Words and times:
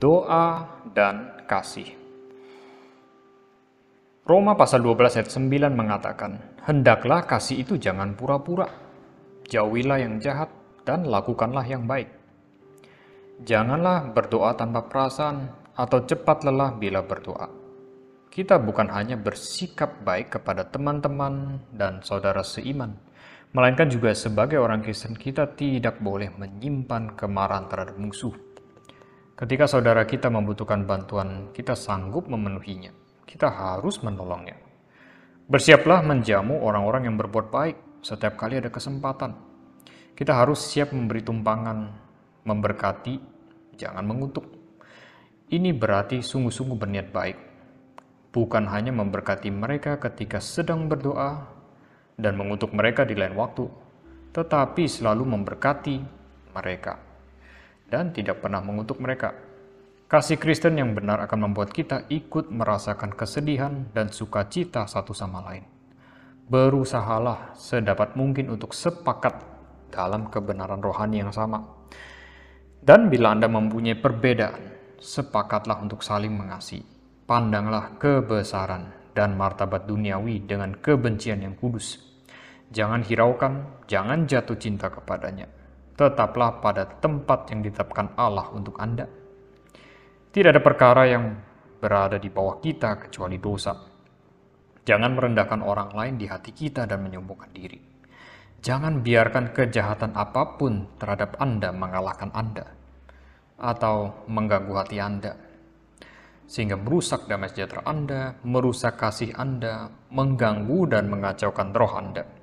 Doa 0.00 0.64
dan 0.96 1.44
kasih. 1.44 1.92
Roma 4.24 4.56
pasal 4.56 4.80
12 4.80 5.20
ayat 5.20 5.28
9 5.28 5.76
mengatakan, 5.76 6.40
Hendaklah 6.64 7.28
kasih 7.28 7.60
itu 7.60 7.76
jangan 7.76 8.16
pura-pura. 8.16 8.64
Jauhilah 9.52 10.00
yang 10.00 10.16
jahat 10.16 10.48
dan 10.88 11.04
lakukanlah 11.04 11.68
yang 11.68 11.84
baik. 11.84 12.08
Janganlah 13.44 14.08
berdoa 14.16 14.56
tanpa 14.56 14.88
perasaan 14.88 15.52
atau 15.76 16.00
cepat 16.00 16.48
lelah 16.48 16.72
bila 16.80 17.04
berdoa. 17.04 17.52
Kita 18.32 18.56
bukan 18.56 18.88
hanya 18.88 19.20
bersikap 19.20 20.00
baik 20.00 20.40
kepada 20.40 20.64
teman-teman 20.64 21.60
dan 21.76 22.00
saudara 22.00 22.40
seiman, 22.40 22.96
melainkan 23.52 23.92
juga 23.92 24.16
sebagai 24.16 24.64
orang 24.64 24.80
Kristen 24.80 25.12
kita 25.12 25.52
tidak 25.60 26.00
boleh 26.00 26.32
menyimpan 26.40 27.20
kemarahan 27.20 27.68
terhadap 27.68 28.00
musuh. 28.00 28.48
Ketika 29.40 29.64
saudara 29.64 30.04
kita 30.04 30.28
membutuhkan 30.28 30.84
bantuan, 30.84 31.48
kita 31.56 31.72
sanggup 31.72 32.28
memenuhinya. 32.28 32.92
Kita 33.24 33.48
harus 33.48 34.04
menolongnya. 34.04 34.60
Bersiaplah 35.48 36.04
menjamu 36.04 36.60
orang-orang 36.60 37.08
yang 37.08 37.16
berbuat 37.16 37.48
baik 37.48 38.04
setiap 38.04 38.36
kali 38.36 38.60
ada 38.60 38.68
kesempatan. 38.68 39.32
Kita 40.12 40.36
harus 40.36 40.60
siap 40.60 40.92
memberi 40.92 41.24
tumpangan, 41.24 41.88
memberkati, 42.44 43.16
jangan 43.80 44.04
mengutuk. 44.04 44.44
Ini 45.48 45.72
berarti 45.72 46.20
sungguh-sungguh 46.20 46.76
berniat 46.76 47.08
baik, 47.08 47.38
bukan 48.36 48.68
hanya 48.68 48.92
memberkati 48.92 49.48
mereka 49.48 49.96
ketika 49.96 50.36
sedang 50.36 50.84
berdoa 50.84 51.48
dan 52.20 52.36
mengutuk 52.36 52.76
mereka 52.76 53.08
di 53.08 53.16
lain 53.16 53.32
waktu, 53.40 53.64
tetapi 54.36 54.84
selalu 54.84 55.24
memberkati 55.24 55.96
mereka 56.52 57.09
dan 57.90 58.14
tidak 58.14 58.40
pernah 58.40 58.62
mengutuk 58.62 59.02
mereka. 59.02 59.34
Kasih 60.10 60.38
Kristen 60.42 60.78
yang 60.78 60.94
benar 60.94 61.22
akan 61.26 61.50
membuat 61.50 61.70
kita 61.70 62.06
ikut 62.10 62.50
merasakan 62.50 63.14
kesedihan 63.14 63.90
dan 63.94 64.10
sukacita 64.10 64.86
satu 64.86 65.14
sama 65.14 65.42
lain. 65.42 65.62
Berusahalah 66.50 67.54
sedapat 67.54 68.18
mungkin 68.18 68.50
untuk 68.50 68.74
sepakat 68.74 69.38
dalam 69.94 70.26
kebenaran 70.26 70.82
rohani 70.82 71.22
yang 71.22 71.30
sama. 71.30 71.62
Dan 72.82 73.06
bila 73.06 73.38
Anda 73.38 73.46
mempunyai 73.46 73.94
perbedaan, 73.94 74.98
sepakatlah 74.98 75.78
untuk 75.78 76.02
saling 76.02 76.34
mengasihi. 76.34 76.82
Pandanglah 77.22 77.94
kebesaran 78.02 79.14
dan 79.14 79.38
martabat 79.38 79.86
duniawi 79.86 80.42
dengan 80.42 80.74
kebencian 80.74 81.46
yang 81.46 81.54
kudus. 81.54 82.02
Jangan 82.74 83.06
hiraukan, 83.06 83.86
jangan 83.86 84.26
jatuh 84.26 84.58
cinta 84.58 84.90
kepadanya 84.90 85.60
tetaplah 86.00 86.64
pada 86.64 86.88
tempat 86.88 87.52
yang 87.52 87.60
ditetapkan 87.60 88.16
Allah 88.16 88.48
untuk 88.56 88.80
Anda. 88.80 89.04
Tidak 90.32 90.48
ada 90.48 90.64
perkara 90.64 91.04
yang 91.04 91.36
berada 91.76 92.16
di 92.16 92.32
bawah 92.32 92.56
kita 92.56 92.96
kecuali 93.04 93.36
dosa. 93.36 93.76
Jangan 94.80 95.12
merendahkan 95.12 95.60
orang 95.60 95.92
lain 95.92 96.16
di 96.16 96.24
hati 96.24 96.56
kita 96.56 96.88
dan 96.88 97.04
menyombongkan 97.04 97.52
diri. 97.52 97.76
Jangan 98.64 99.04
biarkan 99.04 99.52
kejahatan 99.52 100.16
apa 100.16 100.56
pun 100.56 100.96
terhadap 100.96 101.36
Anda 101.36 101.68
mengalahkan 101.68 102.32
Anda 102.32 102.64
atau 103.60 104.24
mengganggu 104.24 104.72
hati 104.72 104.96
Anda 104.96 105.36
sehingga 106.48 106.80
merusak 106.80 107.28
damai 107.28 107.52
sejahtera 107.52 107.84
Anda, 107.84 108.40
merusak 108.42 108.96
kasih 108.96 109.36
Anda, 109.36 109.92
mengganggu 110.08 110.80
dan 110.88 111.12
mengacaukan 111.12 111.68
roh 111.76 111.92
Anda 111.94 112.39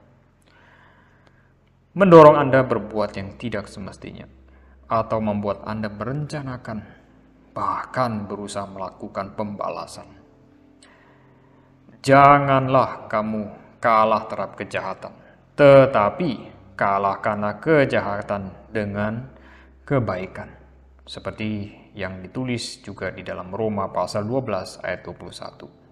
mendorong 1.98 2.38
Anda 2.38 2.62
berbuat 2.62 3.18
yang 3.18 3.42
tidak 3.42 3.66
semestinya, 3.66 4.30
atau 4.86 5.18
membuat 5.18 5.66
Anda 5.66 5.90
merencanakan, 5.90 6.86
bahkan 7.58 8.30
berusaha 8.30 8.70
melakukan 8.70 9.34
pembalasan. 9.34 10.06
Janganlah 12.06 13.10
kamu 13.10 13.50
kalah 13.82 14.30
terhadap 14.30 14.54
kejahatan, 14.62 15.14
tetapi 15.58 16.54
kalahkanlah 16.78 17.58
kejahatan 17.58 18.54
dengan 18.70 19.34
kebaikan. 19.82 20.54
Seperti 21.02 21.74
yang 21.98 22.22
ditulis 22.22 22.86
juga 22.86 23.10
di 23.10 23.26
dalam 23.26 23.50
Roma 23.50 23.90
pasal 23.90 24.22
12 24.22 24.86
ayat 24.86 25.02
21. 25.02 25.87